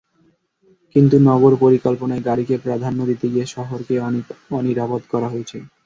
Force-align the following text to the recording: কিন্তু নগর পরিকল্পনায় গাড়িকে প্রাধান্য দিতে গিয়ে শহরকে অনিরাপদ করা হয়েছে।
কিন্তু 0.95 1.15
নগর 1.27 1.53
পরিকল্পনায় 1.63 2.25
গাড়িকে 2.27 2.55
প্রাধান্য 2.65 2.99
দিতে 3.09 3.25
গিয়ে 3.33 3.45
শহরকে 3.55 3.95
অনিরাপদ 4.51 5.01
করা 5.13 5.27
হয়েছে। 5.33 5.57